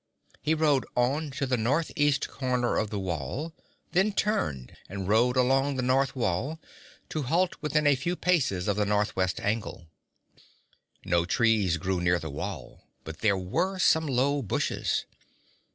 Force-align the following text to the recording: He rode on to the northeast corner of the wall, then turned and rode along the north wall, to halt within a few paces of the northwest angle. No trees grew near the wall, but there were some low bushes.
He 0.41 0.55
rode 0.55 0.87
on 0.95 1.29
to 1.37 1.45
the 1.45 1.57
northeast 1.57 2.27
corner 2.27 2.75
of 2.75 2.89
the 2.89 2.97
wall, 2.97 3.53
then 3.91 4.13
turned 4.13 4.75
and 4.89 5.07
rode 5.07 5.37
along 5.37 5.75
the 5.75 5.83
north 5.83 6.15
wall, 6.15 6.59
to 7.09 7.21
halt 7.21 7.55
within 7.61 7.85
a 7.85 7.93
few 7.95 8.15
paces 8.15 8.67
of 8.67 8.77
the 8.77 8.85
northwest 8.87 9.39
angle. 9.39 9.85
No 11.05 11.23
trees 11.25 11.77
grew 11.77 12.01
near 12.01 12.17
the 12.17 12.31
wall, 12.31 12.87
but 13.03 13.19
there 13.19 13.37
were 13.37 13.77
some 13.77 14.07
low 14.07 14.41
bushes. 14.41 15.05